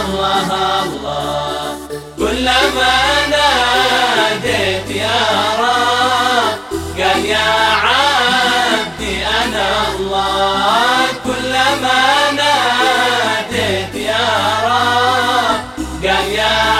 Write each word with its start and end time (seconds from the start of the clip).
الله 0.00 0.48
الله. 0.84 1.76
كلما 2.18 2.94
ناديت 3.34 4.88
يا 4.90 5.20
رب 5.62 6.58
قال 6.98 7.24
يا 7.24 7.50
عبدي 7.84 9.14
أنا 9.26 9.66
الله. 9.98 11.06
كلما 11.24 12.00
ناديت 12.40 13.94
يا 13.94 14.26
رب 14.68 15.60
قال 16.04 16.28
يا 16.32 16.73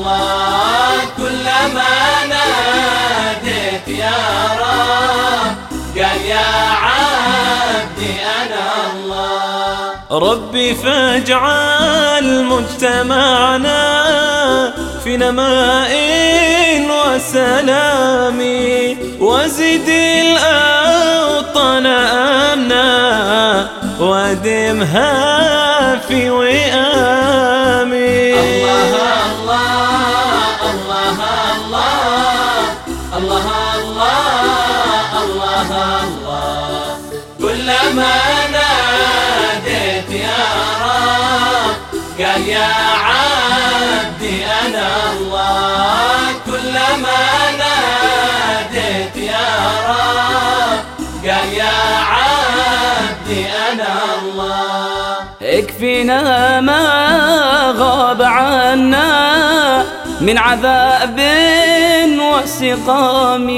الله 0.00 0.96
كلما 1.16 2.24
ناديت 2.28 3.88
يا 3.88 4.20
رب 4.60 5.56
قال 5.96 6.20
يا 6.26 6.50
عبدي 6.84 8.12
أنا 8.40 8.66
الله. 8.92 9.76
ربي 10.10 10.74
فاجعل 10.74 12.44
مجتمعنا 12.44 13.82
في 15.04 15.16
نماء 15.16 15.92
وسلام 16.90 18.38
وزد 19.20 19.88
الأوطان 20.24 21.86
أمنا 21.86 23.68
وادمها 24.00 25.10
في 26.08 26.30
وئام. 26.30 26.89
الله 33.16 33.74
الله 33.74 35.22
الله 35.24 35.70
الله 36.04 36.98
كلما 37.38 38.14
ناديت 38.52 40.10
يا 40.10 40.44
رب 40.84 41.74
قال 42.18 42.48
يا 42.48 42.68
عبدي 43.06 44.44
أنا 44.46 44.88
الله 45.12 46.18
كلما 46.46 47.22
ناديت 47.58 49.16
يا 49.16 49.48
رب 49.88 50.80
قال 51.30 51.52
يا 51.52 51.78
عبدي 52.14 53.46
أنا 53.72 53.92
الله 54.22 55.16
اكفنا 55.42 56.60
ما 56.60 56.82
غاب 57.78 58.22
عنا 58.22 59.20
من 60.20 60.38
عذاب 60.38 61.20
وسقام 62.20 63.48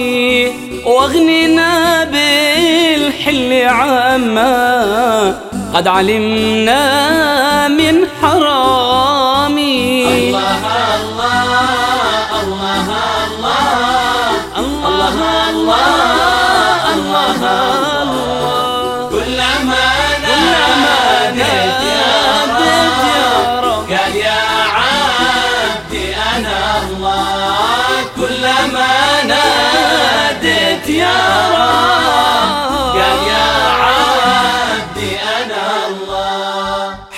واغننا 0.86 2.04
بالحل 2.04 3.52
عما 3.52 5.34
قد 5.74 5.88
علمنا 5.88 7.68
من 7.68 8.06
حرام 8.22 8.81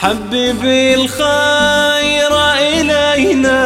حبب 0.04 0.65
الخير 0.65 2.32
إلينا 2.59 3.62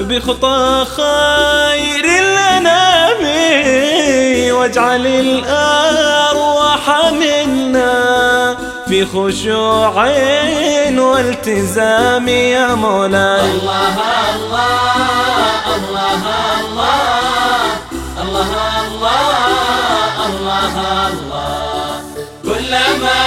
بخطى 0.00 0.84
خير 0.96 2.04
الأنام 2.04 3.22
واجعل 4.54 5.06
الأرواح 5.06 6.84
منا 7.12 8.56
في 8.88 9.06
خشوع 9.06 10.06
والتزام 10.98 12.28
يا 12.28 12.74
مولاي. 12.74 13.40
الله 13.40 13.96
الله 14.34 14.96
الله 15.76 16.24
الله 16.24 17.02
الله 18.22 18.50
الله 18.88 19.36
الله 20.26 20.76
الله. 21.08 21.48
كلما 22.44 23.17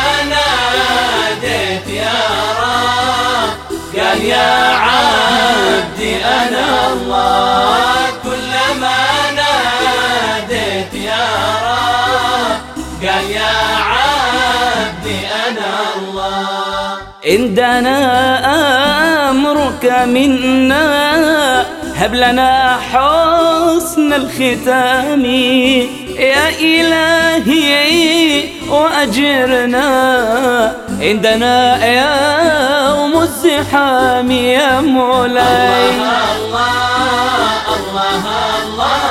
يا 4.19 4.51
عبدي 4.85 6.25
أنا 6.25 6.65
الله. 6.93 7.91
كلما 8.23 8.97
ناديت 9.35 10.93
يا 10.93 11.27
رب 11.67 12.61
قال 13.07 13.25
يا 13.31 13.57
عبدي 13.91 15.19
أنا 15.47 15.71
الله. 15.95 16.97
عندنا 17.25 17.97
أمرك 19.29 19.85
منا 20.05 20.85
هب 21.95 22.13
لنا 22.15 22.77
حسن 22.91 24.13
الختام. 24.13 25.25
يا 25.25 26.49
إلهي 26.59 28.43
وأجرنا. 28.69 29.87
عندنا 31.01 31.55
يوم 31.85 32.80
الزحام 33.21 34.31
يا 34.31 34.81
مولاي. 34.81 35.89
الله 35.89 36.61
الله 37.77 38.23
الله 38.61 39.03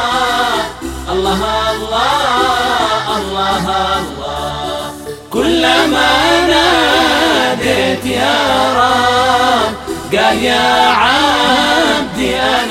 الله 1.12 1.40
الله 1.70 3.16
الله 3.16 3.66
الله 3.98 4.92
كلما 5.30 6.10
ناديت 6.52 8.04
يا 8.06 8.38
رب 8.80 9.74
قال 10.18 10.38
يا 10.44 10.88
عبدي 11.02 12.36
أنا 12.36 12.69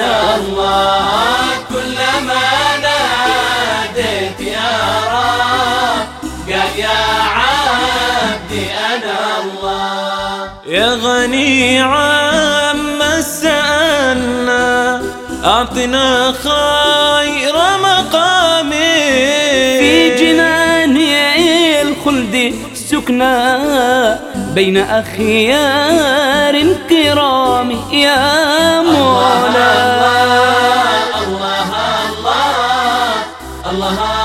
يا 10.65 10.93
غني 10.95 11.79
عما 11.79 13.21
سألنا 13.21 15.01
أعطنا 15.45 16.33
خير 16.43 17.53
مقام 17.83 18.69
في 19.79 20.15
جنان 20.15 20.97
الخلد 21.87 22.55
سكنا 22.73 24.19
بين 24.53 24.77
أخيار 24.77 26.55
كرام 26.89 27.71
يا 27.91 28.81
مولاي 28.81 29.49
الله 31.27 31.71
الله 33.71 33.71
الله 33.71 33.97
الله. 33.97 34.18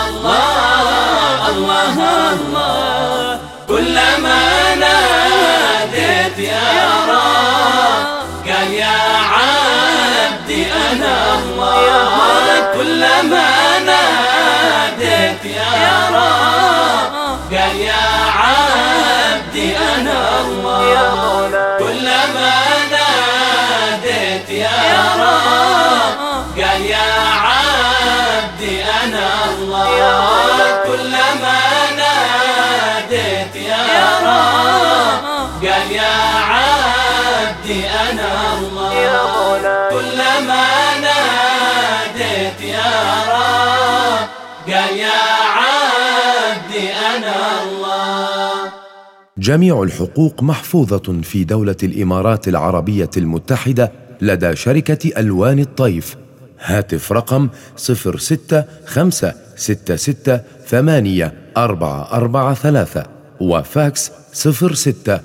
أنا 10.92 11.34
الله 11.34 12.72
كلما 12.74 13.48
ناديت 13.86 15.44
يا 15.44 15.94
رب. 16.14 17.14
قال 17.52 17.76
يا 17.76 18.04
عبدي 18.40 19.76
أنا 19.76 20.40
الله 20.40 21.78
كلما 21.78 22.52
ناديت 22.90 24.48
يا 24.50 24.80
رب. 25.18 26.18
قال 26.62 26.82
يا 26.86 27.12
عبدي 27.46 28.82
أنا 28.84 29.28
الله 29.58 30.82
كلما 30.86 31.58
ناديت 31.96 33.56
يا 33.56 33.84
رب. 34.22 35.24
قال 35.64 35.92
يا 35.92 36.14
عبدي 36.50 37.86
أنا 37.88 38.30
الله 38.58 39.88
كلما 39.90 40.64
جميع 49.38 49.82
الحقوق 49.82 50.42
محفوظة 50.42 51.20
في 51.22 51.44
دولة 51.44 51.76
الإمارات 51.82 52.48
العربية 52.48 53.10
المتحدة 53.16 53.92
لدى 54.20 54.56
شركة 54.56 55.20
ألوان 55.20 55.58
الطيف. 55.58 56.16
هاتف 56.60 57.12
رقم 57.12 57.48
صفر 57.76 58.18
ستة 58.18 58.64
خمسة 58.86 59.34
ستة 59.56 59.96
ستة 59.96 60.40
ثمانية 60.66 61.32
أربعة 61.56 62.12
أربعة 62.12 62.54
ثلاثة 62.54 63.06
وفاكس 63.40 64.10
صفر 64.32 64.74
ستة 64.74 65.20